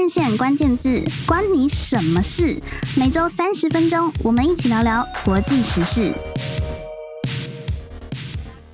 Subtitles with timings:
[0.00, 2.58] 日线关键字，关你什么事？
[2.96, 6.10] 每周三十分钟，我们一起聊聊国际时事。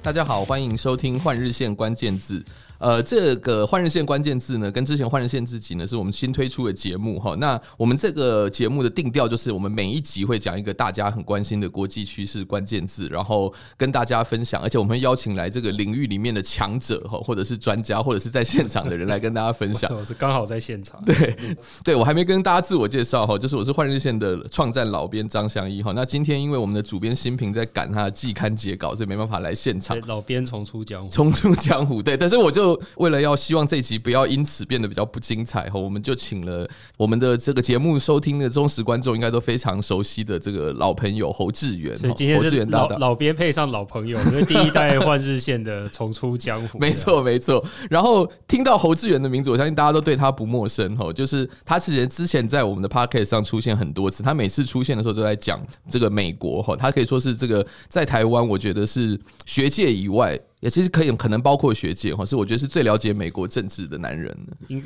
[0.00, 2.44] 大家好，欢迎收听换日线关键字。
[2.78, 7.34] 呃，这个换日线关键字呢，跟之前换日线自己呢，是我们新推出的节目哈。
[7.36, 14.60] 那我们这个节目的定调就是，我们每一集会讲一个大家很关心的国际趋势关键字，然后跟大家分享。
[14.60, 19.90] 而且我们会邀请来这个领域里面的强者哈，或者是专家，或者是在现场的人来跟大家分享。
[19.96, 21.02] 我是刚好在现场。
[21.04, 21.36] 对，
[21.82, 25.92] 对我还没跟大家自我介绍哈，就是我是换日线的创战老编张相一哈。
[25.94, 29.98] 那今天因为我们的主编新平在赶他的季刊截稿，所以没办法来现场。
[30.06, 32.02] 老编重出江湖，重出江湖。
[32.02, 32.65] 对，但是我就。
[32.96, 36.66] 为了要希望这一集不要因此变得比较不精彩哈，我们就请了
[36.96, 41.94] 我们的这个节目收听的忠实观众应该都非常熟悉的这个老朋友侯志远。
[41.94, 46.78] 所以今天是老老编配上老朋友，因为第一代换日线的重出江湖。
[46.80, 47.62] 没错没错。
[47.90, 55.60] 然后听到侯志远的名字，我相信大家都对他不陌生哈，就是他其实之前在我们的 podcast 上出现很多次，他每次出现的时候都在讲
[55.90, 60.38] 这个美国哈，他可以说是这个在台湾，我觉得是学界以外。
[60.66, 64.36] 也其实可以，可能包括学界哈，是我觉得是最了解美国政治的男人。
[64.66, 64.82] 应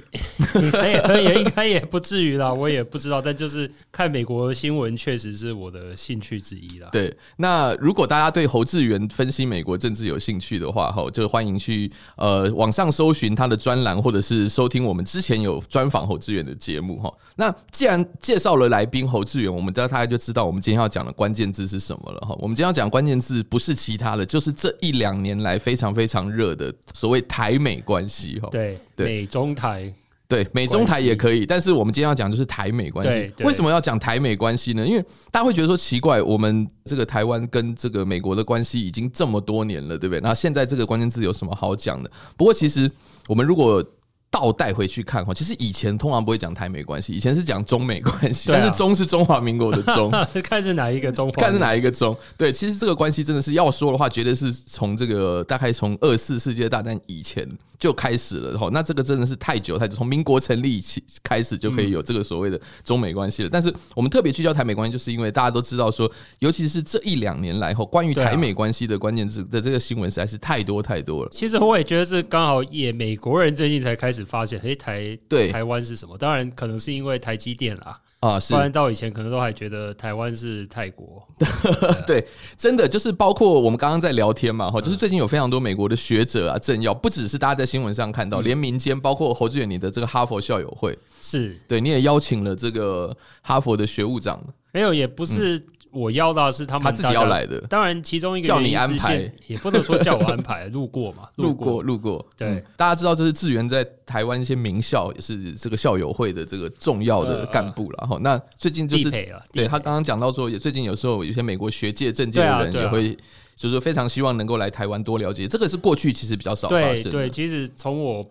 [0.70, 3.18] 该 也也应该也不至于啦，我也不知道。
[3.22, 6.90] 但就是看美国新闻，确实是我的兴趣之一啦。
[6.92, 17.10] 对，那如果大家对侯志远分析美国政治有兴趣的话，哈，就欢迎去呃网上搜寻他的专栏，或者是收听我们之前有专访侯志远的节目哈。
[17.36, 22.36] 那既然介绍了来宾侯志远，我们大家就知道我们今天要讲的关键字是什么了哈。
[22.38, 25.58] 我们今天要讲关键字不是其他的，就是这一两年来。
[25.69, 29.92] 非常非常热的所谓台美关系哈，对对，美中台
[30.28, 33.32] 对美中台也可以，但是我们今天要讲就是台美关系。
[33.44, 34.86] 为什么要讲台美关系呢？
[34.86, 40.20] 因为大家会觉得说奇怪，我们这个台湾跟这个美国的关系已经这么多年了，对不对？
[40.20, 42.08] 那现在这个关键字有什么好讲的？
[42.36, 42.88] 不过其实
[43.26, 43.84] 我们如果
[44.30, 50.10] 倒带回去看哈，其实以前通常不会讲台美关系，以前是讲中美关系， 但是中是中华民国的中，
[50.44, 52.16] 看是哪一个中，看是哪一个中。
[52.36, 57.48] 对，其实这个关系真的是要说的话，绝对是从这个大概从二次世界大战以前。
[57.80, 63.48] 就开始了哈，那这个真的是太久太久，从民国成立起开始就可以有这个所谓的中美关系了。
[63.50, 66.06] 但是我们特别聚焦台美关系，就是因为大家都知道说，
[66.40, 71.30] 尤其是这一两年来后，关于台美关系的关键字的这个新闻实在是太多太多了。
[71.32, 76.16] 其实我也觉得是刚好也美国人最近才开始发现，诶，台对台湾是什么？
[76.18, 78.00] 当然可能是因为台积电啦。
[78.20, 81.26] 啊，是，不然到以前可能都还觉得台湾是泰国。
[82.06, 82.22] 对，
[82.54, 94.38] 真的就是包括我们刚刚在聊天嘛，哈，就是最近有非常多美国的学者啊、政要，不只是大家在新闻上看到，连民间，包括侯志远你的这个哈佛校友会，是对，你也邀请了这个哈佛的学务长，
[94.72, 95.58] 没有，也不是。
[95.92, 99.16] 我要到是他们他自己要来的，当然其中一个叫你安排，
[99.48, 102.24] 也不能说叫我安排，路过嘛，路过路过。
[102.36, 108.20] 对、嗯，大家知道这是志源在台湾一些名校也是这个校友会的这个重要的干部了哈、呃。
[108.20, 109.10] 那最近就是
[109.52, 113.16] 对他刚刚讲到说，也最近有时候有些美国学界政界的人也会
[113.56, 117.10] 就是非常希望能够来台湾多了解，这个是过去其实比较少发生的。
[117.10, 118.26] 对对，其实从我。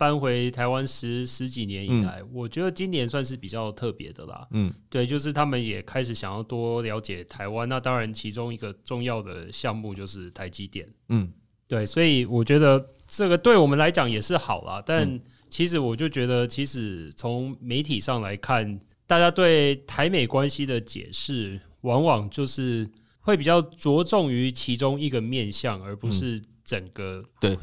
[0.00, 4.48] 搬回台湾十十几年以来，我觉得今年算是比较特别的啦。
[4.52, 7.68] 嗯，对，就是他们也开始想要多了解台湾。
[7.68, 10.88] 那当然，其中一个重要的项目就是台积电。
[11.10, 11.30] 嗯，
[11.68, 14.82] 对，所以我觉得这个对我们来讲也是好啦。
[14.86, 22.88] 但其实我就觉得，其实从媒体上来看，大家对台美关系的解释，往往就是
[23.20, 27.54] 会比较着重于其中一个面向，而不是整个对。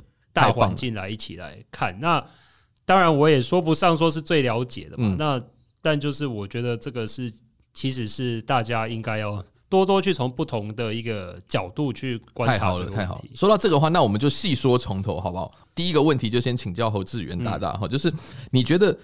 [0.42, 2.24] 大环境来一起来看，那
[2.86, 5.03] 当然我也说不上说是最了解的嘛。
[5.08, 5.42] 嗯、那
[5.81, 7.31] 但就是我觉得这个是
[7.74, 12.58] 其实是大家应该要多多去从不同的一个角度去观察。
[12.58, 13.26] 太好了，太好了。
[13.36, 15.52] 说到这个话，那我们就细说从头好不好？
[15.76, 18.14] 第一个问题就先请教侯志远大大哈，嗯、就是
[18.52, 18.97] 你觉得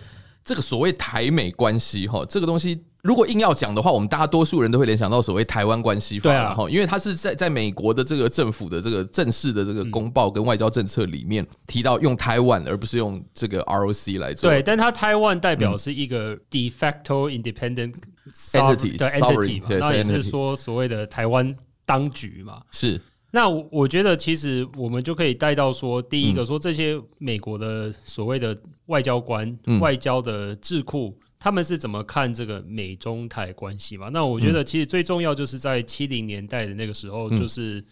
[0.46, 2.84] 这个所谓台美关系哈，这个东西。
[3.04, 14.50] 如果硬要讲的话，我们大多数人都会联想到所谓台湾关系法，然后因为它是在在美国的这个政府的这个正式的这个公报跟外交政策里面提到用台湾，而不是用这个 ROC 来做。
[14.50, 17.94] 对，但它台湾代表是一个 de facto independent
[18.54, 21.54] entity 的 entity 嘛，那也是说所谓的台湾
[21.86, 22.62] 当局嘛。
[22.72, 23.00] 是。
[23.32, 31.14] 那我觉得其实我们就可以带到说，第一个说这些美国的所谓的外交官、外交的智库。
[31.44, 34.08] 他们是怎么看这个美中台关系嘛？
[34.14, 37.84] 那我觉得其实最重要就是在七零年代的那个时候，就是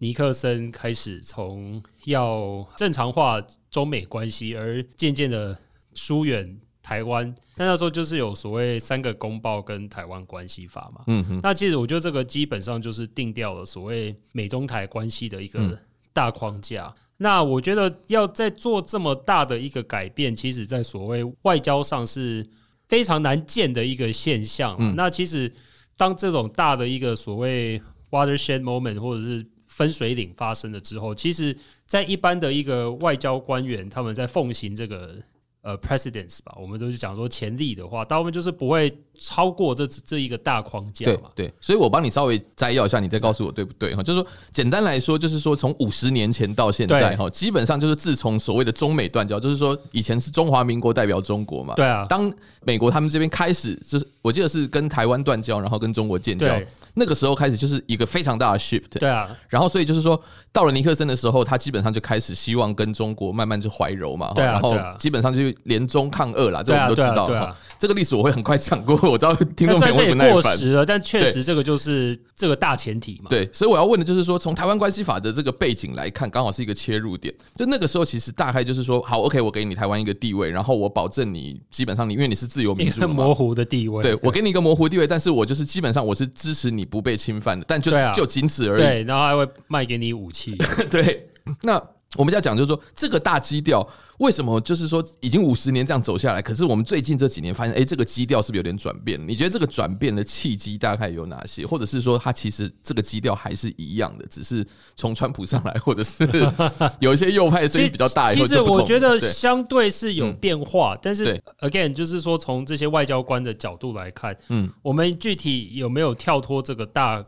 [0.00, 5.56] 尼克森开始从要正常化中美关系，而渐渐的
[5.94, 7.34] 疏远台湾。
[7.56, 11.02] 那那时候就是有所谓三个公报跟台湾关系法嘛。
[11.06, 11.40] 嗯哼。
[11.42, 15.78] 那其实我觉得这个基本上就是定掉了所谓美中台关系的一个
[16.12, 16.94] 大框架。
[17.16, 22.46] 那我觉得要在做这么大的一个改变，其实在所谓外交上是
[22.90, 24.76] 非常难见的一个现象。
[24.80, 25.52] 嗯、那其实
[25.96, 31.56] 当这种大的一个所谓 watershed moment 或者是分水岭发生了之后，其实，
[31.86, 35.16] 在一般的一个外交官员，他们在奉行这个。
[35.62, 41.28] 呃，precedence 吧，我们都是讲说潜力的话，大部分就是不会超过这这一个大框架嘛。
[41.34, 44.02] 对，对，所以我帮你稍微摘要一下，你再告诉我对不对哈？
[44.02, 51.74] 就是说，简单来说，就是说从五十年前到现在哈，基本上就是自从所谓的中美断交，就是说以前是中华民国代表中国嘛。
[51.74, 52.06] 对啊。
[52.08, 56.48] 当美国他们这边开始，就是我记得是跟台湾断交，然后跟中国建交，
[56.94, 58.98] 那个时候开始就是一个非常大的 shift。
[58.98, 59.28] 对啊。
[59.50, 60.18] 然后所以就是说，
[60.52, 64.32] 到了尼克森的时候，他基本上就开始希望跟中国慢慢就怀柔嘛。
[64.34, 64.52] 对啊。
[64.52, 65.49] 然后基本上就。
[65.64, 67.56] 联中抗俄啦，这个我们都知道。
[67.78, 70.32] 这个历史我会很快讲过，我知道听众朋友会不耐烦。
[70.32, 73.30] 过时了，但确实这个就是这个大前提嘛。
[73.30, 77.34] 对，所以我要问的就是说，从台湾关系法的这个背景来看，刚好是一个切入点。
[77.56, 84.02] 就那个时候，其实大概就是说，好，OK，我给你台湾一个地位，然后我保证你基本上你因为你是自由民主，模糊的地位。
[84.02, 88.82] 对，我给你一个模糊地位，但是我就是基本上我是支持你不被侵犯的，但就就仅此而已。
[88.82, 90.54] 对，然后还会卖给你武器。
[90.90, 91.30] 对，
[91.62, 91.82] 那。
[92.16, 99.16] 我们要讲就是说，这个大基调为什么就是说已经五十年这样走下来，可是我们最近这几年发现，哎，这个基调是不是有点转变？
[99.28, 101.64] 你觉得这个转变的契机大概有哪些？
[101.64, 104.66] 或者是说，它其实这个基调还是一样的，只是
[104.96, 106.28] 从川普上来，或者是
[106.98, 108.34] 有一些右派声音比较大。
[108.34, 117.24] 其实我觉得相对是有变化，但是 again 就是说，从这些外交官的角度来看，嗯，我们具体有没有跳脱这个大？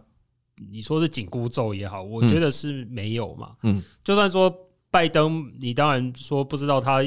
[0.71, 3.53] 你说是紧箍咒也好，我觉得是没有嘛。
[3.63, 4.53] 嗯，就算说。
[4.93, 7.03] 拜登，你当然说不知道，他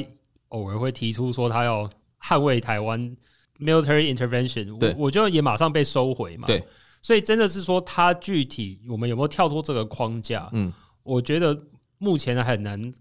[0.48, 1.88] 偶尔会提出说他要
[2.20, 3.16] 捍卫台湾
[3.60, 6.46] military intervention，我我觉得也马上被收回嘛。
[6.48, 6.62] 对，
[7.00, 10.50] 所以真的是说他具体我们有没有跳脱这个框架？
[10.52, 10.72] 嗯，
[11.04, 11.56] 我觉得
[11.98, 12.92] 目前很难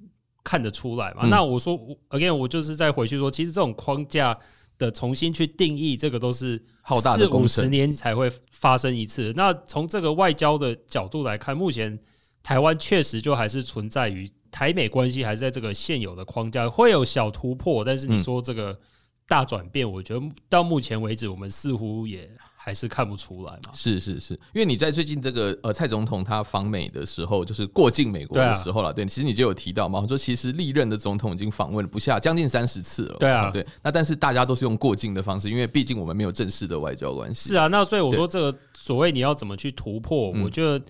[0.44, 1.22] 看得出来嘛。
[1.24, 1.76] 嗯、那我说
[2.10, 4.38] again，我就是再回去说，其实这种框架
[4.78, 9.34] 的重新去定义，这个都是浩大的工程，四五十年才会发生一次。
[9.36, 12.00] 那从这个外交的角度来看，目前
[12.46, 14.30] 台湾确实就还是存在于。
[14.52, 18.80] 台美关系还是在这个现有的框架，会有小突破，但是你说这个
[19.28, 22.26] 大转变，我觉得到目前为止，我们似乎也
[22.56, 23.72] 还是看不出来嘛。
[23.74, 37.50] 是是是，因为你在最近这个呃蔡总统他访美的时候，就是过境美国的时候了，对，其实你就有提到嘛，说其实历任的总统已经访问了不下将近三十次了，对啊，对，那但是大家都是用过境的方式，因为毕竟我们没有正式的外交关系。
[37.50, 40.82] 是啊，那所以我说这个所谓你要怎么去突破，我觉得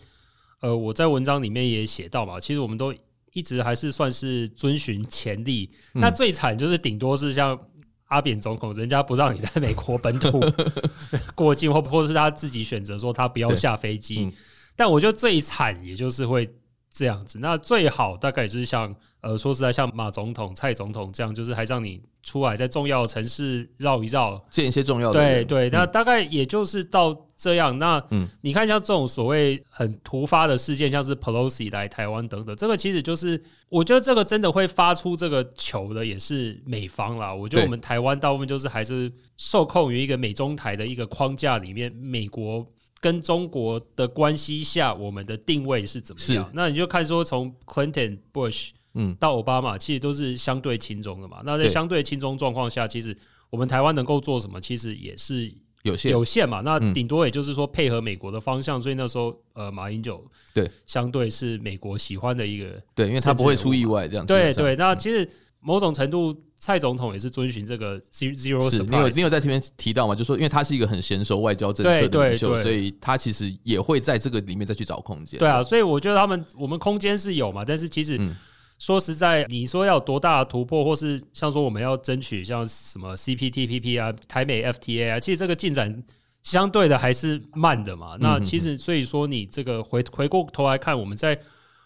[0.65, 2.93] 呃我在文章里面也写到嘛，其实我们都。
[3.35, 7.59] 一直还是算是遵循前例，嗯、那最惨就是顶多是像
[8.05, 10.39] 阿扁总统，人家不让你在美国本土
[11.35, 14.23] 过境，或或是他自己选择说他不要下飞机。
[14.23, 14.31] 嗯、
[14.73, 16.49] 但我觉得最惨也就是会
[16.95, 17.39] 这样子。
[17.39, 22.01] 那最好大概也就是像呃，说实在，像马总统、蔡总统这样，就是还让你。
[22.25, 27.77] 出来在重要的城市绕一绕，见一些重要的对对，那大概也就是到这样。
[27.77, 33.39] 那嗯，你看像这种所谓很突发的事件，像是 Pelosi 来台湾等等，这个其实就是
[33.69, 37.31] 我觉得这个真的会发出这个球的也是美方啦。
[37.31, 42.65] 我觉得我们台湾大部分就是还是受控于一个美中台的一个框架里面，美国
[43.05, 46.51] 跟中国的关系下，我们的定位是怎么样？
[46.55, 48.71] 那你就看说从 Clinton Bush。
[48.95, 51.41] 嗯，到奥巴马其实都是相对轻中的嘛。
[51.45, 53.15] 那在相对轻中状况下，其实
[53.51, 55.53] 我们台湾能够做什么，其实也是
[55.83, 56.61] 有限有限嘛。
[56.61, 58.81] 那顶多也就是说配合美国的方向。
[58.81, 64.25] 所以那时候，呃，马英九对相对是美国喜欢的一个对，因为他不会出意外这样。
[64.25, 65.29] 对对，那其实
[65.65, 68.85] 某种程度，蔡总统也是遵循这个 zero surprise。
[68.85, 70.13] 你有你有在前面提到吗？
[70.13, 75.39] 就说因为他是一个很娴熟外交政策的领袖，所以他其实也会在这个里面再去找空间。
[75.39, 78.19] 对啊，所以我觉得他们我们空间是有嘛，但是其实。
[78.77, 86.03] 说实在，你说要有多大的突破，或是像说我们要争取像什么 CPTPP 啊、台美 FTA 啊，其实这个进展
[86.43, 88.17] 相对的还是慢的嘛。
[88.19, 91.39] 那其实所以说，你这个回回过头来看，我们在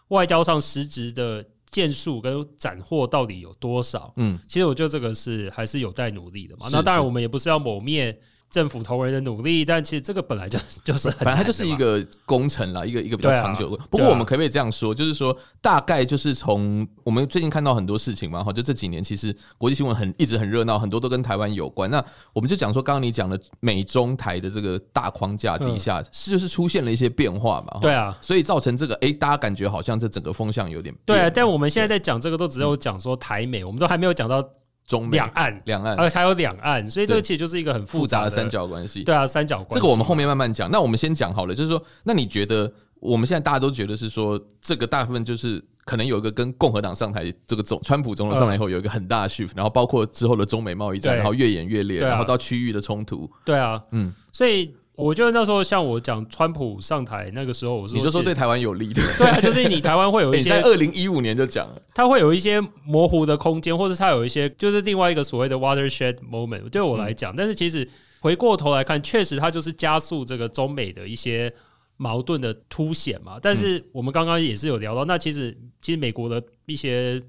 [0.07, 4.13] 外交上实质的件数跟斩获到底有多少？
[4.17, 6.67] 嗯，其实我觉得这个是还是有待努力的嘛。
[6.71, 8.19] 那当然，我们也不是要抹灭。
[8.50, 13.84] 政府同仁的努力，但其实这个本来就 就是很，本来它就是一个工程啦，一个一个比较长久的。
[13.89, 21.89] 不过我们可不可以这样说，就是说大概就是从我们最近看到很多事情嘛，哈，就这几年其实国际新闻很一直很热闹，很多都跟台湾有关。
[21.91, 22.03] 那
[22.34, 27.79] 我们就讲说，刚刚你讲的美中台的这个大框架底下，是就是出现了一些变化嘛？
[27.82, 31.18] 对啊，所以造成这个哎，大家感觉好像这整个风向有点变。
[31.18, 34.44] 对啊，但我们现在在讲这个，都只有讲说台美，我们都还没有讲到。
[34.89, 39.03] 中两岸，两岸，而且还有两岸，所以这个其实就是一个很复杂的，复杂的三角关系。
[39.03, 39.75] 对啊，三角关系。
[39.75, 40.67] 这个我们后面慢慢讲。
[40.72, 53.29] 那我们先讲好了，就是说，那你觉得我们现在大家都觉得是说，这个大部分就是可能有一个跟共和党上台这个总川普总统上来以后有一个很大的 shift，然后包括之后的中美贸易战，然后越演越烈，然后到区域的冲突。
[53.46, 54.74] 对啊，嗯，所以。
[55.00, 66.70] 我觉得那时候像我讲川普上台那个时候，我是你就说对台湾有利的，对啊，就是你台湾会有一 些在二零一五年就讲了，它会有一些模糊的空间，或者它有一些就是另外一个所谓的 watershed moment。
[66.70, 67.88] 对我来讲，但是其实
[68.20, 71.53] 回过头来看，确实它就是加速这个中美的一些
[71.96, 73.39] 矛盾的凸显嘛。
[73.41, 77.22] 但是我们刚刚也是有聊到，那其实其实美国的一些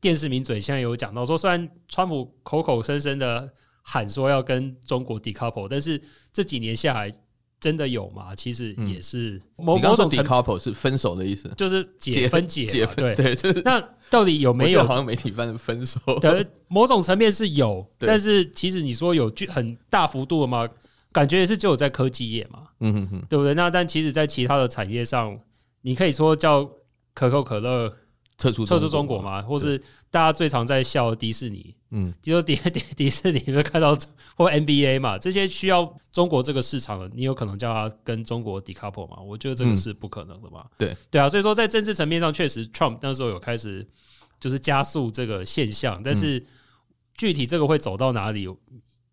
[0.00, 3.50] 电视名嘴现在有讲到说，虽然川普口口声声的。
[3.88, 6.00] 喊说要跟中国 decouple，但是
[6.32, 7.12] 这几年下来
[7.60, 8.34] 真的有吗？
[8.34, 13.14] 其实也是某某种 decouple 是分手的意思，就是解分解解分。
[13.14, 14.82] 对，就是那到底有没有？
[14.82, 16.00] 好像媒体翻的分手。
[16.20, 20.68] 对，某种层面是有，但是其实你说有巨很大幅度的吗？
[21.12, 23.54] 感觉也是只有在科技业嘛，嗯哼哼，对不对？
[23.54, 25.38] 那但其实，在其他的产业上，
[25.82, 26.68] 你可以说叫
[27.14, 27.96] 可口可乐。
[28.38, 29.78] 撤出撤出中国嘛，或是
[30.10, 33.96] 大家最常在笑的迪士尼，嗯，就说迪 迪迪士尼会看到
[34.36, 39.18] 或 NBA 嘛，这些需要中国这个市场的，你有可能叫他跟中国 decouple 嘛？
[39.22, 40.66] 我觉得这个是不可能的嘛。
[40.76, 40.94] 对。
[41.10, 43.88] 对啊，所以说在政治层面上，确实 Trump 那时候有开始
[44.38, 46.44] 就是加速这个现象，但是
[47.16, 48.46] 具体这个会走到哪里，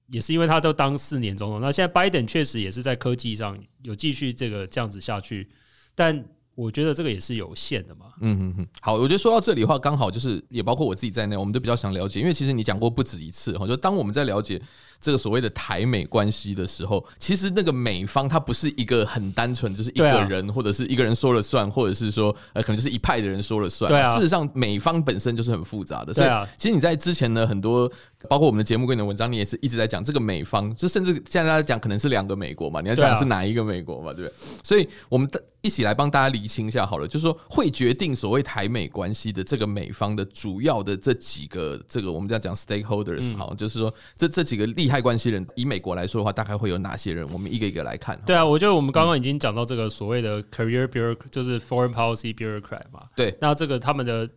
[0.10, 5.50] 也是因为他都当四年总统，那现在 Biden 确实也是在科技上有继续这个这样子下去，
[5.96, 6.26] 但。
[6.56, 8.08] 我觉得这个也是有限的嘛。
[8.22, 8.68] 嗯嗯嗯。
[8.82, 14.62] 好，我觉得说到这里的话，刚好就是也包括我自己在内，我们都比较想了解，因为其实你讲过不止一次哈，就当我们在了解
[15.04, 23.92] 这个所谓的台美关系的时候，其实那个美方它不是一个很单纯，就是一个人或者是一个人说了算，或者是说呃可能就是一派的人说了算。
[23.92, 24.16] 对啊。
[24.16, 26.14] 事实上，美方本身就是很复杂的。
[26.14, 26.28] 所以。
[26.58, 27.92] 其实你在之前呢，很多
[28.30, 34.34] 包括我们的节目跟你的文章，你也是一直在讲这个美方，就甚至现在大家讲可能是两个美国嘛，你要讲是哪一个美国嘛，对不对？
[34.64, 35.44] 所以我们的。
[35.64, 47.28] 一起来帮大家厘清一下好了，就是说会决定所谓台美关系的这个美方的主要的这几个这个我们这样讲 stakeholders 好，就是说这这几个利害关系人，以美国来说的话，大概会有哪些人？
[47.34, 48.16] 我们一个一个来看。
[48.28, 53.10] 对啊，我觉得我们刚刚已经讲到这个所谓的 career bureaucrat，就是 foreign policy bureaucrat 嘛。
[53.16, 54.30] 对，那这个他们的。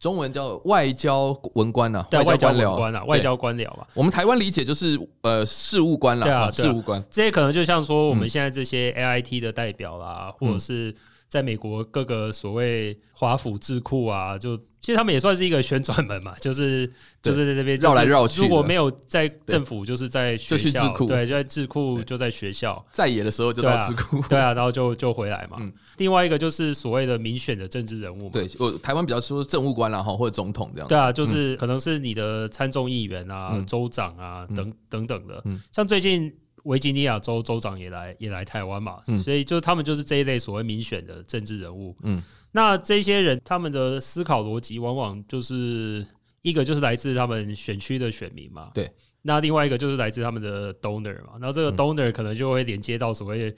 [0.00, 3.86] 中文叫外交文官呐，外交官僚啊，外交官僚嘛。
[3.94, 7.02] 我们台湾理解就是呃事务官啦，啊，事务官。
[7.10, 10.94] 这些可能就像说我们现在这些 AIT 的代表啦，或者是。
[11.34, 16.88] 在美国各个所谓华府智库啊，就其实他们也算是一个旋转门嘛， 就是
[17.20, 18.40] 就是在这边绕来绕去。
[18.40, 22.86] 如果没有在政府，就是在学校，对，就在智库，就在学校。
[22.92, 25.58] 在野的时候就到智库， 对啊，然后就就回来嘛。
[25.96, 30.86] 另外一个就是所谓的民选的政治人物嘛，对，我台湾比较说政务官啦哈，或者总统这样。
[30.86, 36.32] 对啊，就是可能是你的参众议员啊、州长啊等等等的，像最近。
[36.64, 41.96] 维吉尼亚州州长也来也来台湾嘛，嗯、所以就他们就是这一类所谓民选的政治人物。
[42.02, 46.06] 嗯，那这些人他们的思考逻辑往往就是
[46.42, 48.90] 一个就是来自他们选区的选民嘛，对。
[49.22, 53.56] 那另外一个就是来自他们的 donor 嘛，然后这个 donor 可能就会连接到所谓。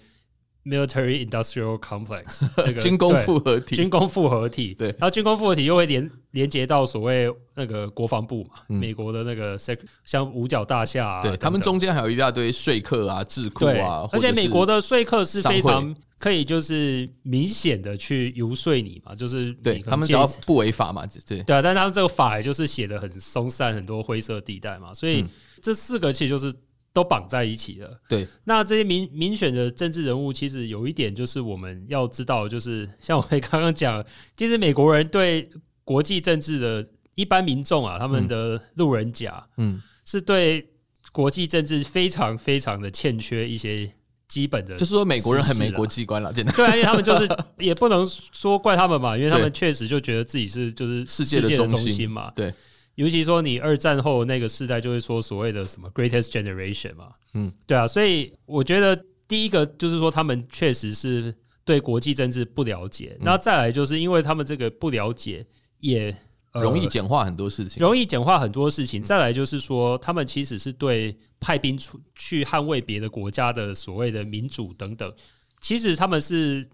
[0.66, 9.56] Military Industrial Complex， 这个军工复合体，军工复合体，对，然后军工复合体又会连连接到所谓那个国防部嘛，美国的那个
[10.04, 21.42] 像五角大厦啊，对，他们中间还有一大堆说客啊、智库啊，而且美国的说客是非常可以就是明显的去游说你嘛，就是对他们只要不违法嘛，对。
[21.44, 25.24] 对啊，但他们这个法也就是写的很松散，很多灰色地带嘛，所以
[25.62, 26.52] 这四个其实就是。
[26.96, 28.00] 都绑在一起了。
[28.08, 34.02] 对，那这些民民选的政治人物，其实有一点就是我们要知道，就是像我们刚刚讲，
[34.34, 35.50] 其实美国人对
[35.84, 40.70] 国际政治的一般民众啊，他们的路人甲，嗯，是对
[41.12, 43.92] 国际政治非常非常的欠缺一些
[44.26, 46.52] 基本的，就是说美国人很没国际观了，真的。
[46.52, 47.28] 对啊，因为他们就是
[47.60, 52.54] 也不能说怪他们嘛，因为他们确实就觉得自己是就是世界的中心嘛，对。
[52.96, 58.98] 尤其说你二战后那个世代，就会说所谓的什么 Greatest Generation 嘛，嗯，对啊，所以我觉得
[59.28, 65.46] 第一个就是说他们确实是对国际政治不了解，那再来就是因为他们这个不了解，
[65.80, 66.16] 也
[66.52, 69.02] 容易简化很多事情，容易简化很多事情。
[69.02, 75.12] 再来就是说，他们其实是对派兵出去捍卫别的国家的所谓的民主等等，
[75.60, 76.66] 其实他们是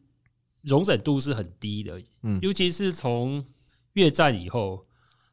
[0.63, 3.45] 容忍度是很低的，嗯，尤其是从
[3.95, 4.87] 越战以后。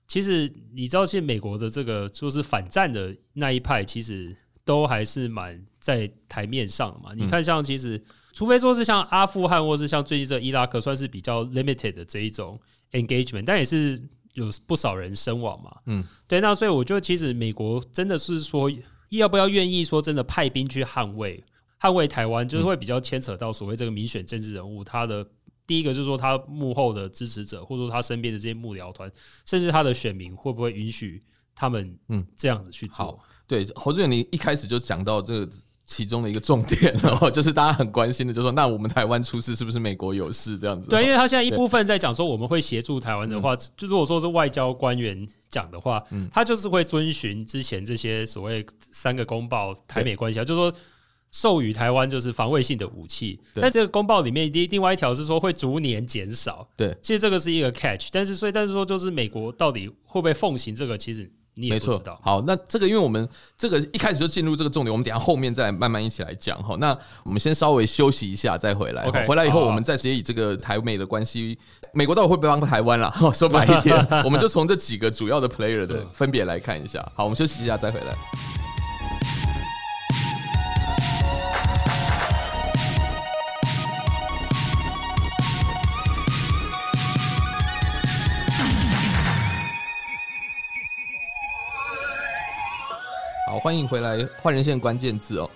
[0.09, 4.35] 其实你知道，现在美国的这个就是反战的那一派，其实
[4.65, 7.13] 都还是蛮在台面上的嘛。
[7.15, 12.59] 你看，像其实，除非说是像阿富汗，或是像最近这伊拉克，算是比较 limited 的这一种
[12.93, 14.01] engagement，但也是
[14.33, 15.77] 有不少人身亡嘛。
[15.85, 16.41] 嗯，对。
[16.41, 18.67] 那所以我觉得，其实美国真的是说，
[19.09, 21.43] 要不要愿意说真的派兵去捍卫
[21.79, 25.23] 捍卫台湾，就是会比较牵扯到所谓这个民选政治人物他的。
[25.69, 29.11] 第一个就是说他幕后的支持者，或者说他身边的这些幕僚团，
[29.45, 31.23] 甚至他的选民会不会允许
[31.53, 32.95] 他们嗯这样子去做？
[33.05, 35.51] 好，对侯志远，你一开始就讲到这个。
[35.91, 40.87] 其中的一个重点，然后就是大家很关心的，就是说，那我们台湾出事是不是美国有事这样子？
[40.87, 50.79] 对，因为他现在一部分在讲说我们会协助台湾的话， 就如果说是外交官员讲的话，他就是会遵循之前这些所谓三个公报台美关系啊，就是说
[51.31, 56.67] 授予台湾就是防卫性的武器，但这个公报里面另另外一条是说会逐年减少。
[56.75, 61.31] 对，其实这个是一个 catch，但是所以但是说就是美国到底会不会奉行这个，其实。
[61.55, 66.77] 没错，好，那这个因为我们这个一开始就进入这个重点，我们等下后面再来慢慢一起来讲哈。
[66.79, 71.57] 那我们先稍微休息一下再回来，okay, 回来以后我们再直接以这个台美的关系，
[71.91, 73.13] 美国到底会不会帮台湾啦？
[73.35, 77.05] 说白一点，我们就从这几个主要的 player 的 分别来看一下。
[77.13, 78.58] 好，我们休息一下再回来。
[93.61, 95.49] 欢迎回来，换人线关键字哦。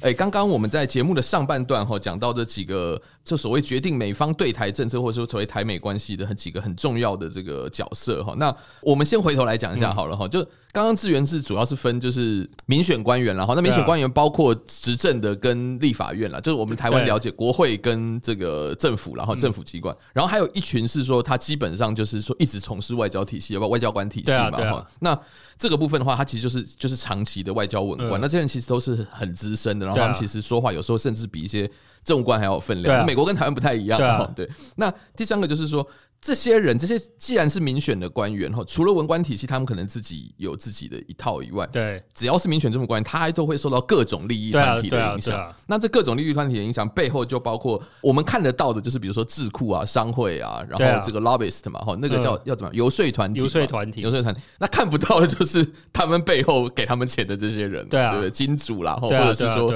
[0.00, 8.32] 哎，刚刚我们在节目的上半段哈讲到这几个，就所谓决定美方对台政策，或者说所谓台美关系的几个很重要的这个角色哈。
[8.36, 10.28] 那我们先回头来讲一下好了哈。
[10.28, 10.46] 就
[10.78, 13.52] 刚刚志源是主要是分就是民选官员了哈。
[13.56, 24.86] 那民选官员包括执政的跟立法院了，就是我们台湾了解国会跟这个政府，然后政府机关，然后还有一群是说他基本上就是说一直从事外交体系，要不外交官体系嘛哈。
[25.00, 25.18] 那
[25.56, 31.68] 这个部分的话，他其实就是就是长期的外交文官，那这些人其实都是很资深的，然后他们其实说话有时候甚至比一些
[32.04, 33.04] 政务官还要有分量。
[33.04, 34.48] 美国跟台湾不太一样，对。
[34.76, 35.84] 那第三个就是说。
[36.20, 45.54] 这些人，这些既然是民选的官员哈，除了文官体系，他们可能自己有自己的一套以外，对，只要是民选政府官员，他还都会受到各种利益团体的影响。
[45.68, 53.40] 那这各种利益团体的影响背后，就包括我们看得到的，就是比如说智库啊、商会啊，然后这个 lobbyist 嘛，哈，那个叫要怎么游说团体？
[53.40, 54.40] 游说团体，游说团体。
[54.58, 58.28] 那看不到的就是他们背后给他们钱的这些人，对啊？
[58.30, 59.72] 金主啦，或者是说。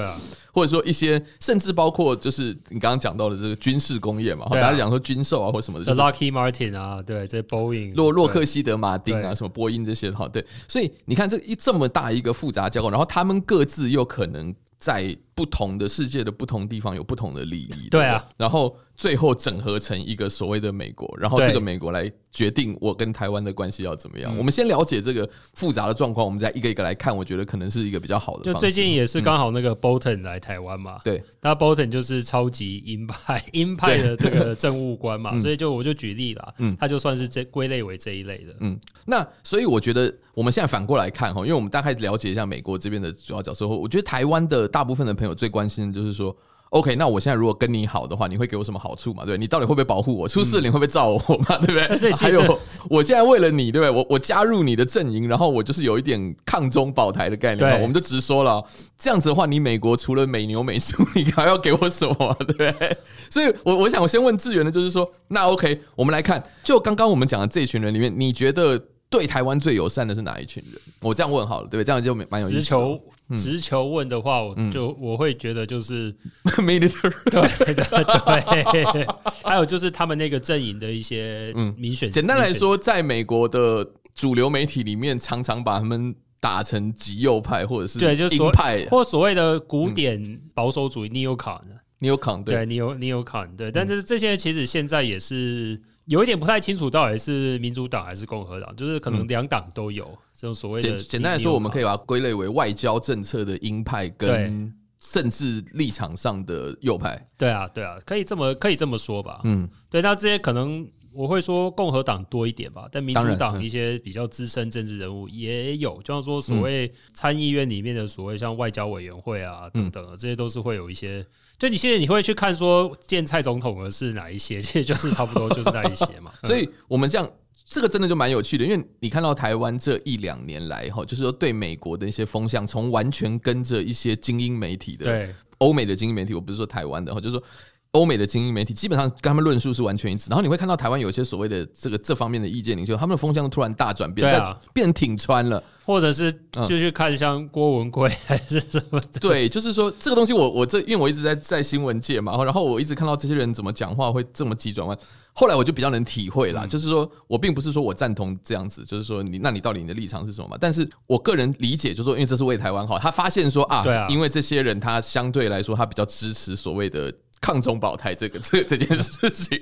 [0.53, 18.77] 或者说一些，甚至包括就是你刚刚讲到的这个军事工业嘛，大家讲说军售啊或什么的，就是，Lockheed Martin 啊，对，这 Boeing、洛洛克希德马丁啊，什么波音这些哈，对，所以你看这一这么大一个复杂架构，然后他们各自又可能在不同的世界的不同地方有不同的利益，对啊，然后。
[18.95, 24.37] 最后整合成一个所谓的美国，然后这个美国来决定我跟台湾的关系要怎么样。
[24.37, 27.17] 我们先了解这个复杂的状况，我们再一个一个来看。
[27.17, 28.45] 我觉得可能是一个比较好的。
[28.45, 38.79] 就最近也是刚好那个 Bolton 来台湾嘛，对，那 Bolton 就是超级鹰派鹰派的这个政务官嘛，所以就我就举例了，嗯，他就算是这归类为这一类的，嗯。
[39.07, 46.35] 那所以我觉得我们现在反过来看哈，因为我们大概了解一下美国这边的主要角色后，我觉得台湾的大部分的朋友最关心的就是说。
[46.73, 49.27] OK，那我现在如果跟你好的话，你会给我什么好处嘛？
[49.27, 50.27] 对，你到底会不会保护我？
[50.27, 51.59] 出事了你会不会罩我嘛？
[51.61, 51.83] 对不对？
[52.09, 53.91] 嗯、还有，我现在为了你，对不对？
[53.91, 57.77] 我我加入你的阵营，然后我就是有一点抗中保台的概念嘛。
[57.77, 58.65] 我们就直说了，
[58.99, 62.35] 这样子的话，你美国除了美牛美猪， 你还要给我什么？
[62.39, 62.97] 对不对？
[63.29, 70.81] 所以，我我想我先问志源的，就是说，那 OK，我们来看，就刚刚我们讲的这一群人里面，你觉得对台湾最友善的是哪一群人？
[71.03, 71.85] 我这样问好了，对不对？
[71.85, 72.59] 这样就蛮有意思。
[72.59, 73.01] 直球
[73.37, 76.11] 直球问的话，我就我会觉得就是
[76.45, 79.07] military 对对对，
[79.45, 82.11] 还有就是他们那个阵营的一些民选。
[82.11, 95.81] 简单来说，在美国的主流媒体里面，常常把他们打成极右派，或者是对，就是鹰派，或所谓的古典保守主义 neocon，neocon 对 neo neocon 对，但是这些其实现在也是。
[96.07, 100.99] 有一点不太清楚，到底是民主党还是共和党，就是可能两党都有这种所谓的。
[100.99, 107.29] 简单来说，我们可以把它归类为外交政策的鹰派跟政治立场上的右派。
[107.39, 109.41] 对啊，对啊，可以这么可以这么说吧。
[109.45, 121.25] 嗯，对，那这些可能我会说共和党多一点吧，但民主党一些比较资深政治人物也有，就像说所谓参议院里面的所谓像外交委员会啊等等，这些都是会有一些。
[121.59, 126.33] 就你现在你会去看说见蔡总统的是哪一些， 其实就是差不多就是那一些嘛。
[126.45, 127.31] 所以我们这样，
[127.67, 137.45] 这个真的就蛮有趣的，因为你看到台湾这一两年来哈，就是说对美国的一些风向，从完全跟着一些精英媒体的，对欧美的精英媒体，我不是说台湾的哈，就是说。
[137.93, 148.99] 欧美的精英媒体基本上跟他们论述是完全一致，然后你会看到台湾有一些所谓的这个这方面的意见领袖，他们的风向突然大转变，在变挺穿了，或者是就去看像郭文贵还是什么？
[149.21, 154.97] 对，就是说这个东西我我这因为我一直在在新闻界嘛，然后我一直看到这些人怎么讲话会这么急转弯，
[155.35, 160.57] 后来我就比较能体会啦，就是说我并不是说我赞同这样子，就是说你那你到底你的立场是什么嘛？
[160.59, 167.13] 但是我个人理解就是说，因为这是为台湾好，他发现说啊，对啊，因为这些人他相对来说他比较支持所谓的。
[167.43, 169.61] 抗中保台这个这 这件事情。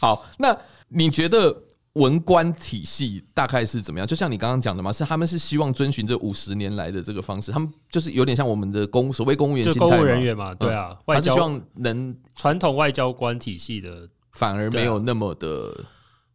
[0.00, 0.56] 好，那
[0.88, 1.64] 你觉得？
[1.94, 4.06] 文官体系大概是怎么样？
[4.06, 15.86] 就像你刚刚讲的嘛，是他们是希望遵循这五十年来的这个方式，他们就是有点像我们的公所谓公务员心态，公务人员嘛，对啊，他是希望能传统外交官体系的，反而没有那么的。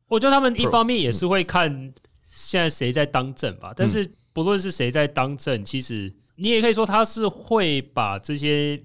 [0.10, 1.94] 我觉得他们一方面也是会看
[2.24, 8.82] 现在谁在当政吧，但是不论是谁在当政，其实你也可以说他是会把这些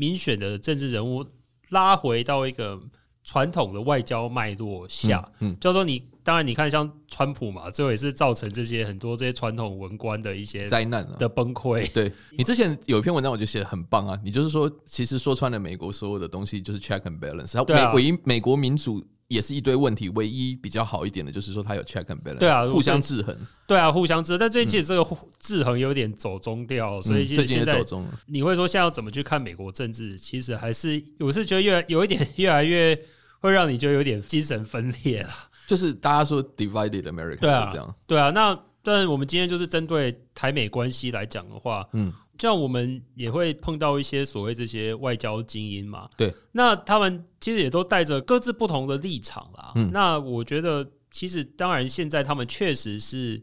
[0.00, 1.24] 民选的政治人物
[1.68, 2.80] 拉回到一个。
[3.22, 11.88] 传统的外交脉络下，嗯，就是说你当然你看像川普嘛，最后也是造成这些很多这些传统文官的一些灾难的崩溃。
[11.92, 23.34] 对，你之前有一篇文章，我就写的很棒啊，你就是说，其实说穿了，美国所有的东西就是 check and balance，然后美唯一美国民主也是一堆问题，唯一比较好一点的就是说它有 check and balance，对啊，互相制衡，
[23.66, 24.38] 对啊，互相制衡。
[24.38, 28.06] 但最近这个制衡有点走中调，所以最近走中。
[28.26, 30.18] 你会说现在要怎么去看美国政治？
[30.18, 33.00] 其实还是我是觉得越来有一点越来越。
[33.42, 35.30] 会让你就有点精神分裂了，
[35.66, 38.28] 就是大家说 divided America，对啊，这样，对啊。
[38.28, 46.32] 那但我们今天就是针对台美关系来讲的话，嗯，这样我们也会碰到一些所谓这些外交精英嘛，对。
[46.52, 49.72] 那他们其实也都带着各自不同的立场啦。
[49.76, 53.40] 嗯，那我觉得其实当然现在他们确实是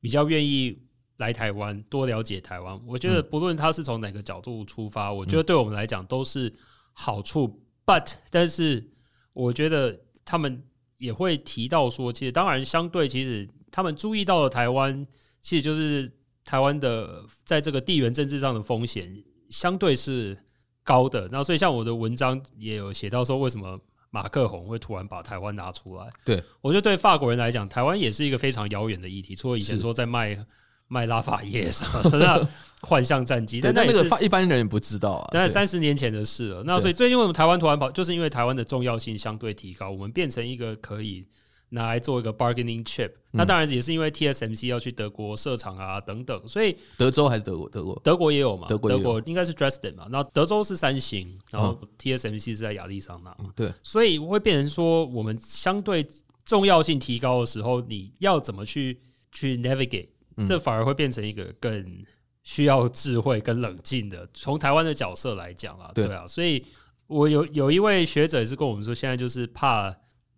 [0.00, 0.76] 比较愿意
[1.16, 2.78] 来台湾多了解台湾。
[2.86, 6.52] 我觉得不论他是从哪个角度出发，我觉得对我们来讲都是
[6.92, 7.62] 好处。
[7.86, 8.90] But 但是。
[9.36, 10.62] 我觉得他们
[10.96, 15.04] 也会提到说，其实当然相对，其实他们注意到了台湾，
[15.40, 16.08] 其实就是
[16.44, 19.10] 台湾的在这个地缘政治上的风险
[19.48, 20.36] 相对是
[20.82, 21.28] 高的。
[21.32, 23.78] 那所以像我的文章也有写到说，为什么
[24.10, 26.10] 马克宏会突然把台湾拿出来？
[26.24, 29.34] 对，我觉得对法国人来讲，台湾也是一个非常遥远的议题。
[29.34, 30.38] 除了以前说在卖。
[30.86, 32.48] 卖拉法叶什么的 那
[32.82, 35.28] 幻象战机，但那个一般人也不知道啊。
[35.32, 36.62] 但是三十年前的事了。
[36.64, 41.26] 那所以最近为什么台湾突然跑，就是因为台湾的重要性相对提高，我们变成一个可以
[41.74, 43.10] 拿来做一个 bargaining chip。
[43.32, 47.68] 那当然也是因为 TSMC 要去德国设厂啊等等，所以德州还是德国？
[47.68, 48.68] 德国德国也有嘛？
[48.68, 50.06] 德国德国应该是 Dresden 嘛？
[50.10, 53.36] 然后德州是三星，然后 TSMC 是在亚利桑那。
[53.56, 56.06] 对，所以会变成说，我们相对
[56.44, 59.00] 重要性提高的时候，你要怎么去
[59.32, 60.08] 去 navigate？
[60.46, 62.04] 这反而会变成一个更
[62.44, 66.64] 需要智慧跟冷静的，从台湾的角色来讲啊，对啊，所以
[67.06, 69.94] 我有有一位学者也是跟我们说，现在就是怕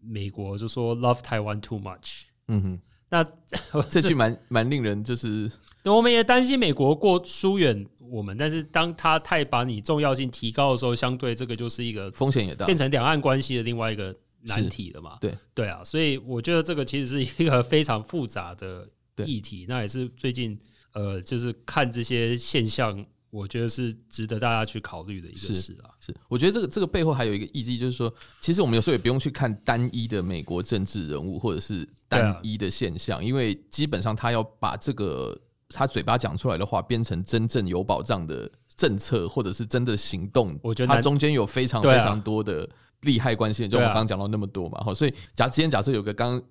[0.06, 3.26] 美国就说 love Taiwan too much，嗯哼，那
[3.90, 5.50] 这句蛮蛮令人就是，
[5.84, 15.34] 我们也担心美国过疏远我们，但是当他太把你重要性提高的时候，相对这个就是一个风险也大，变成两岸关系的另外一个难题了嘛，对。
[15.54, 18.88] 对啊，所以我觉得这个其实是一个非常复杂的。
[19.24, 20.58] 议题，那也是最近
[20.92, 23.02] 呃，就是看这些现象，
[23.36, 25.90] 我觉得是值得大家去考虑的一个事啊。
[26.00, 42.68] 是，我觉得这个这个背后还有一个意义，就是说，其实我们有时候也不用去看单一的美国政治人物或者是单一的现象，因为基本上他要把这个他嘴巴讲出来的话变成真正有保障的政策，或者是真的行动，我觉得他中间有非常非常多的。
[43.02, 46.42] 利害关系，就我们刚刚讲到那么多嘛，哈，所以假今天假设有个刚，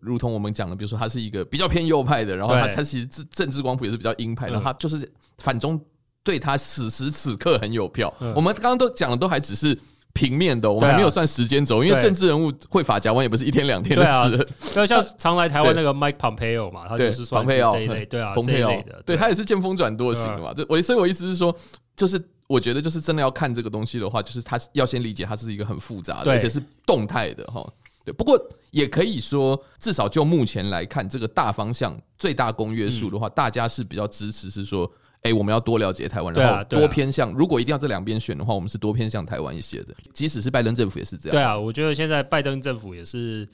[0.00, 5.82] 如同我们讲的，比如说他是一个比较偏右派的，然后他他其实政政治光谱也是比较鹰派，然后他就是反中
[6.24, 8.12] 对他此时此刻很有票。
[8.34, 9.78] 我们刚刚都讲的都还只是
[10.12, 14.48] 平面的，我们还没有算时间轴，因为政治人物会法夹弯也不是一天两天的事。
[14.74, 20.52] 对，像常来台湾 那个 Mike Pompeo 嘛，他就是算是这一类，对啊，这一类的，对他也是见风转舵型的嘛。
[20.52, 21.54] 就我所以，我意思是说，
[21.94, 22.20] 就是。
[22.46, 27.66] 我觉得就是真的要看这个东西的话，就是他要先理解它是一个很复杂的，而且是动态的哈。
[28.04, 28.38] 对，不过
[28.70, 34.88] 也可以说，至少就目前来看，这个大方向最大公约数的话，大家是比较支持，是说，
[35.24, 37.32] 哎，我们要多了解台湾，然后多偏向。
[37.32, 39.94] 如果一定要这两边选的话，我们是多偏向台湾一些的。
[40.12, 41.32] 即使是拜登政府也是这样。
[41.32, 43.44] 对啊，我觉得现在拜登政府也是，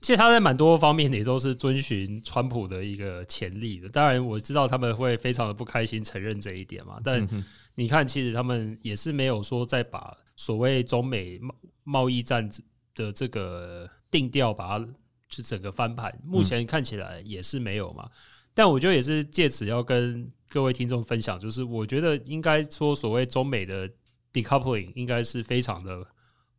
[0.00, 3.88] 其实他在蛮多方面也都是遵循川普的一个潜力的。
[3.88, 7.26] 当然，我知道他们会非常的不开心承认这一点嘛，但。
[7.74, 12.50] 你看，其实他们也是没有说再把所谓中美贸贸易战
[12.92, 14.84] 的这个定调，把它
[15.28, 16.12] 就整个翻盘。
[16.24, 18.08] 目前看起来也是没有嘛。
[18.52, 23.88] 但我觉得也是借此要跟各位听众分享，就是我觉得应该说所谓中美的
[24.32, 26.06] decoupling 应该是非常的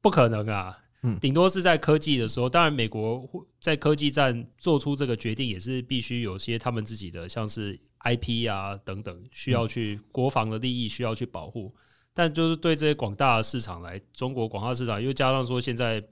[0.01, 0.77] 不可能啊。
[1.01, 3.25] 嗯，顶多是在科技的时候，当然美国
[3.61, 11.73] 在科技战做出这个决定，也是必须有些他们自己的，像是 IP 啊等等，需要去国防的利益需要去保护。
[12.13, 16.03] 但就是对这些广大的市场来，中国广大市场又加上说现在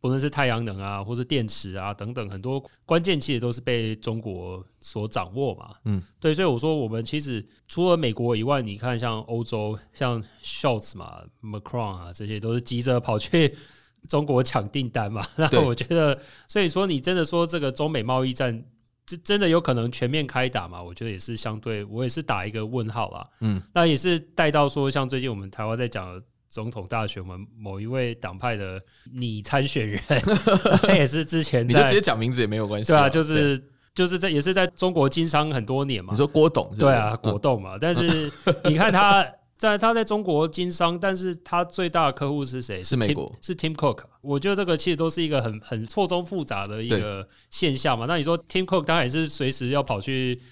[0.00, 5.74] 不论是太阳能啊，或是电池啊等等，很多关键其实都是被中国所掌握嘛。
[5.84, 13.54] 嗯，对，所以我说我们其实除了美国以外，你看像欧洲，像 Scholz 嘛、Macron 啊，这些都是急着跑去
[14.08, 15.22] 中国抢订单嘛。
[15.36, 18.64] 那我觉得，所以说你真的说这个中美贸易战，
[19.04, 20.82] 真真的有可能全面开打嘛？
[20.82, 23.28] 我觉得也是相对，我也是打一个问号啦。
[23.40, 26.24] 嗯，那也是带到说，像最近我们台湾在讲的。
[26.50, 28.82] 总统大选，我们某一位党派的
[29.12, 30.00] 拟参选人，
[30.82, 33.62] 他也是之前你就直接讲名字也没有关系，对啊，就是
[33.94, 36.12] 就是在也是在中国经商很多年嘛。
[36.12, 37.78] 你说郭董，对啊，果冻嘛。
[37.80, 38.28] 但是
[38.66, 39.24] 你看他
[39.56, 42.82] 在他在中国经商，但是他最大的客户是谁？
[42.82, 44.00] 是美国，是 Tim Cook。
[44.20, 48.06] 我觉得这个其实都是一个很很错综复杂的一个现象嘛。
[48.06, 50.42] 那你说 Tim Cook 当然也是随时要跑去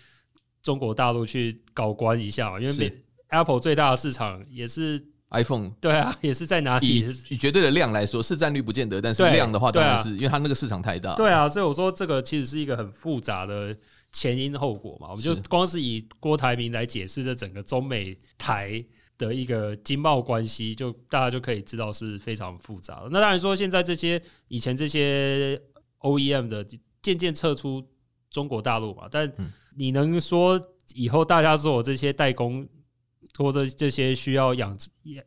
[0.63, 5.05] 中国大陆去搞官一下嘛，因为 Apple 最大的市场也是。
[5.31, 7.07] iPhone 对啊，也是在哪里？
[7.29, 11.15] 以绝对的量来说，市占率不见得，但是量的话，当然是因为它那个市场太大。
[11.17, 13.77] 对啊，所以我说这个其实是一个很复杂的
[14.11, 15.09] 前因后果嘛。
[15.11, 18.83] 我们就光是以郭台铭来解释这整个中美台
[19.19, 23.09] 的一个经贸关系，就大家就可以知道是非常复杂的。
[23.11, 25.61] 那当然说，现在这些以前这些
[26.01, 26.67] OEM 的
[27.03, 27.85] 渐渐撤出
[28.31, 29.31] 中国大陆嘛，但
[29.77, 30.59] 你能说
[30.95, 32.67] 以后大家做这些代工？
[33.39, 34.77] 或者这些需要仰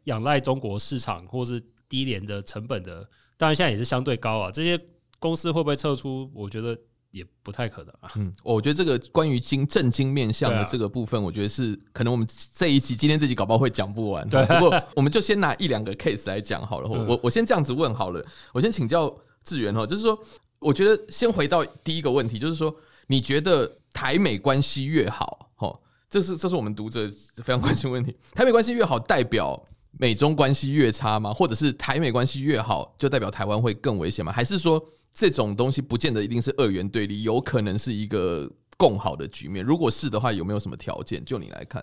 [0.03, 4.51] 仰赖中国市场或是低廉的成本的，当然现在也是相对高啊。
[4.51, 4.79] 这些
[5.17, 6.29] 公司会不会撤出？
[6.33, 6.77] 我觉得
[7.11, 8.11] 也不太可能啊。
[8.15, 14.27] 嗯，我觉得这个关于经正经面向的这个部分，我觉得是可能我们这一期今天这集搞不好会讲不完。
[14.29, 16.89] 对，不过我们就先拿一两个 case 来讲好了。
[16.89, 20.17] 我我先这样子问好了，我先请教志远哈，就是说，
[20.59, 22.75] 我觉得先回到第一个问题，就是说，
[23.07, 25.79] 你觉得台美关系越好，哈？
[26.11, 28.13] 这是这是我们读者非常关心的问题。
[28.35, 29.59] 台美关系越好，代表
[29.97, 31.33] 美中关系越差吗？
[31.33, 34.29] 或者是台美关系越好，就代表台湾会更危险吗？
[34.29, 39.65] 还是说这种东西不见得一定是二元对立，有可能是一个共好的局面？
[39.65, 41.23] 如果是的话，有没有什么条件？
[41.23, 41.81] 就你来看，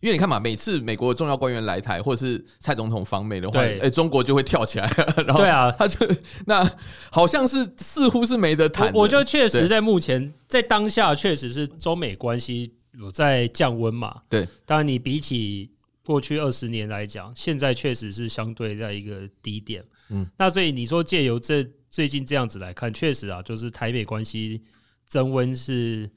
[0.00, 4.92] 因为你看嘛，每次美国的重要官员来台，或者是蔡总统访美的话，哎，中国就会跳起来，
[5.24, 6.04] 然后对啊，他就
[6.46, 6.68] 那
[7.12, 8.92] 好像是似乎是没得谈。
[8.92, 12.74] 我就确实在目前在当下，确实是中美关系。
[12.98, 14.22] 有在降温嘛？
[14.28, 15.70] 对，当然你比起
[16.04, 19.84] 过去二十年来讲，现在确实是相对在一个低点。
[20.08, 24.60] 嗯，那所以你说借由这最近这样子来看，确实啊，就是台美关系
[25.06, 26.10] 增温是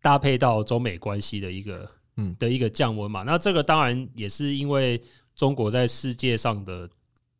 [0.00, 3.22] 搭配到中美关系的一个嗯的一个降温嘛。
[3.22, 4.98] 那这个当然也是因为
[5.36, 6.88] 中国在世界上的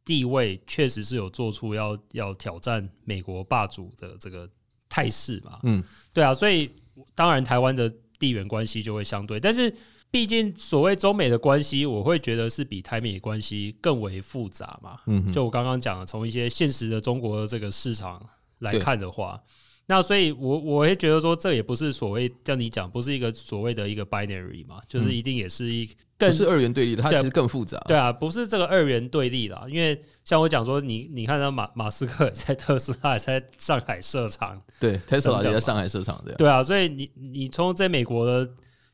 [0.04, 4.46] 地位确实是有做出要要挑战美国霸主的这个
[4.90, 5.58] 态势嘛。
[5.62, 6.70] 嗯，对啊，所以
[7.14, 7.90] 当然台湾的。
[8.18, 9.72] 地缘关系就会相对，但是
[10.10, 14.98] 毕竟所谓中美的关系，我会觉得是比台美关系更为复杂嘛。
[15.06, 18.24] 嗯，就我刚刚讲的，从一些现实的中国的这个市场
[18.60, 19.42] 来看的话，
[19.86, 27.78] 那所以我我会觉得说，这也不是所谓像你讲，不是一个所谓的一个 binary 嘛，就是一定也是一更是二元对立的，它其实更复杂。
[27.86, 38.50] 对啊，不是这个二元对立啦，因为像我讲说，你你看到马马斯克在特斯拉也在上海设厂，对，特斯拉也在上海设厂，的，对啊，所以你你从在美国的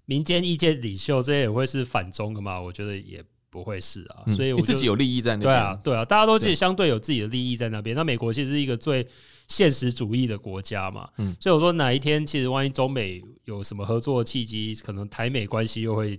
[0.07, 2.61] 民间意见领袖这些也会是反中的嘛？
[2.61, 7.97] 我觉得也不会是啊，所以我自己有利益在那边，对啊，对啊，大家都自己相对有自己的利益在那边。
[7.97, 9.07] 那美国其实是一个最
[9.49, 16.19] 现实主义的国家嘛，嗯，所以我说哪一天其实万一中美有什么合作的契机，可能台美关系又会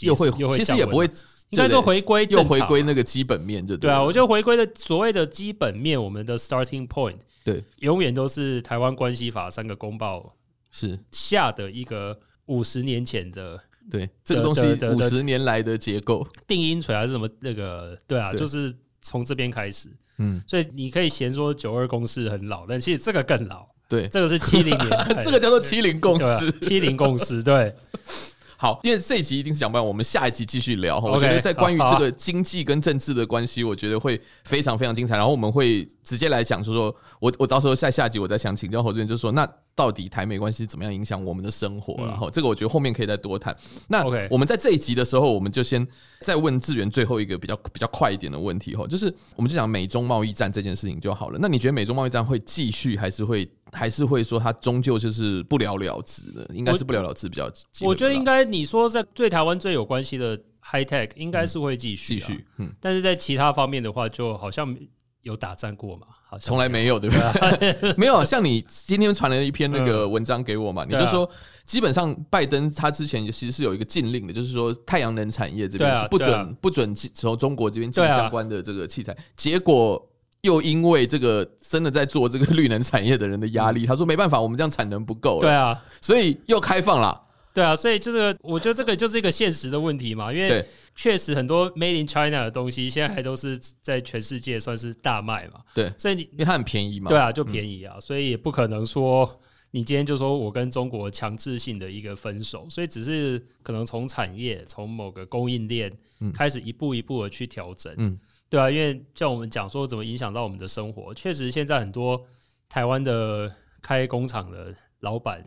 [0.00, 1.04] 又会又会其实也不会，
[1.50, 10.34] 应该说回归又回归那个基本面就对，对啊，我觉得回归的所谓的基本面，我们的 starting point 对，永远都是台湾关系法三个公报
[10.70, 10.98] 是。
[11.10, 16.26] 下的一个五十年前的对这个东西五十年来的结构。
[16.46, 19.88] 定音锤还是什么那个对啊，就是从这边开始。
[20.18, 23.66] 嗯，所以你可以嫌说九二共识很老，但其实这个更老。
[23.88, 24.90] 对，这个是七零年，
[25.22, 27.42] 这个叫做七零共识，七零共识。
[27.42, 27.74] 对，
[28.62, 31.00] 好，因为这一集一定是讲不完，我们下一集继续聊。
[31.00, 35.16] 我觉得在关于这个经济跟政治的关系，我觉得会非常非常精彩。
[35.16, 39.48] 然后我们会直接来讲，说说我我到时候在下集我再想请教侯志远，就是说那。
[39.74, 41.94] 到底台美关系怎么样影响我们的生活？
[42.04, 43.56] 然后这个我觉得后面可以再多谈。
[43.88, 45.88] 那我们在这一集的时候，我们就先
[46.20, 51.38] 再问志远最后一个比较比较快一点的问题哈，就是我们就讲美中贸易战这件事情就好了。
[51.40, 56.48] 那你觉得美中贸易战会继续，还是会还是会说它终究就是不了了之的？
[56.54, 57.50] 应该是不了了之比较。
[57.80, 64.76] 我觉得应该你说在对台湾最有关系的 high tech 应该是会继续继续，嗯，但是在其他方面的话，就好像。
[65.22, 66.08] 有打战过嘛？
[66.24, 67.94] 好像从来没有，对不对？
[67.96, 68.22] 没有。
[68.26, 71.30] 像你今天传了一篇那个文章给我嘛，你就说
[71.64, 79.16] 基本上拜登他之前其实是有一个禁令的，就是说太阳能产业这边是不准不准从中国这边进相关的这个器材。
[79.36, 80.04] 结果
[80.42, 85.40] 又因为这个真的在做这个绿能产业的人的压力，他说没办法，我们这样产能不够了。
[85.42, 87.20] 对啊，所以又开放了。
[87.54, 90.64] 对啊，所以就是我觉得这个就是一个现实的问题嘛，因为
[90.96, 95.60] 确实很多 Made in China 的东西现在还都是在全世界算是大卖嘛。
[95.74, 97.08] 对，所以你因为它很便宜嘛。
[97.08, 105.92] 对啊，就便宜啊，嗯、所以也不可能说你今天就说我跟中国强制性的一个分手，所以只是可能从产业从某个供应链
[106.34, 107.94] 开始一步一步的去调整。
[107.98, 108.18] 嗯，
[108.52, 112.22] 对啊，因为像我们讲说怎么影响到我们的生活，确实现在很多
[112.68, 115.42] 台湾的开工厂的老板。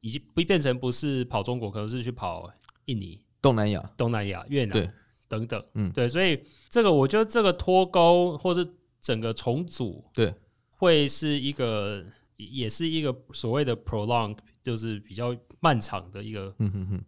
[0.00, 2.48] 已经不变成不是跑中国，可能是去跑
[2.84, 4.94] 印尼、东南亚、东南亚、越南
[5.26, 5.60] 等等。
[5.74, 8.64] 嗯，对，所以这个我觉得这个脱钩或是
[9.00, 10.32] 整个重组，对，
[10.70, 12.04] 会是一个
[12.36, 16.54] 也是一个所谓的 prolong，就是比较漫长的一个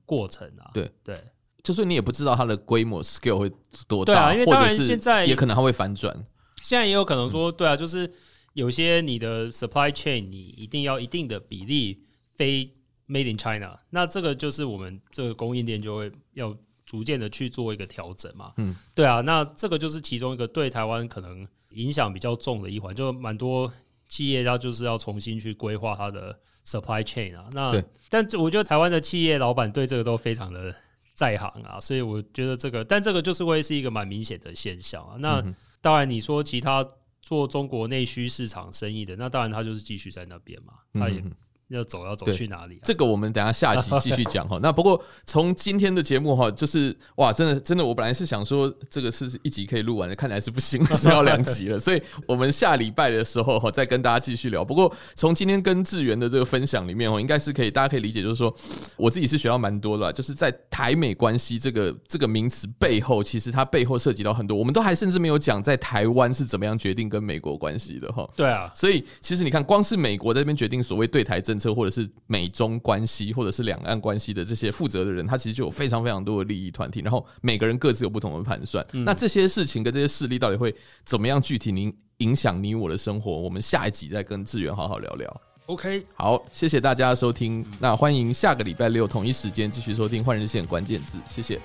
[0.05, 0.69] 过程啊。
[0.75, 1.17] 对对，
[1.62, 3.51] 就是你也不知道它的规模 scale 会
[3.87, 6.14] 多大，对啊，因为当然现在也可能它会反转。
[6.62, 8.12] 现在也有可能说，对啊，就是
[8.55, 12.03] 有些你的 supply chain 你一定要一定的比例
[12.37, 12.75] 非。
[13.12, 18.53] Made in China，那这个就是我们这个供应链就会要逐渐的去做一个调整嘛。
[18.59, 23.68] 嗯，对啊，那这个就是其中一个对台湾可能影响比较重的一环，就蛮多
[24.07, 27.46] 企业要就是要重新去规划它的 supply chain 啊。
[27.51, 30.73] 那对但我觉得台湾的企业老板对这个都非常的
[31.21, 35.17] 在行啊，所以我觉得这个，但这个就是会是一个蛮明显的现象啊。
[35.19, 35.45] 那
[35.83, 36.87] 当然你说其他
[37.21, 41.23] 做中国内需市场生意的，那当然他就是继续在那边嘛，他也。
[41.71, 42.83] 要走要走去哪里啊？
[42.83, 44.59] 这个我们等下下集继续讲哈。
[44.63, 51.79] 那不过从今天的节目哈，就是哇，真的真的，我本来是想说这个是一集可以录完的，看来是不行，是要两集了。
[51.81, 54.65] 所以我们下礼拜的时候哈，再跟大家继续聊。
[54.65, 58.53] 不过从今天跟志源的这个分享里面哦，应该是可以，大家可以理解，就是说
[58.97, 68.29] 我自己是学到蛮多的，就是在台美关系这个这个名词背后，其实它背后涉及到很多，我们都还甚至没有讲在台湾是怎么样决定跟美国关系的哈。
[68.35, 78.85] 对啊，所以其实你看，光是美国在这边决定所谓对台政策，或者是美中关系，或者是两岸关系的这些负责的人，他其实就有非常非常多的利益团体，然后每个人各自有不同的盘算。
[78.92, 83.31] 那这些事情跟这些势力到底会怎么样具体影影响你我的生活？
[83.31, 85.40] 我们下一集再跟志源好好聊聊。
[85.66, 87.64] OK，好，谢谢大家的收听。
[87.79, 91.61] 那欢迎下个礼拜六同一时间继续收听《换日线关键字》，谢谢。